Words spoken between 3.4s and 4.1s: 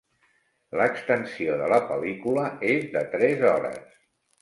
hores.